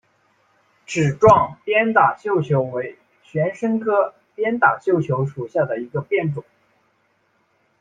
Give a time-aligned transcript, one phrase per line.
[0.87, 6.43] 齿状鞭打绣球为玄参科鞭打绣球属下的一个变种。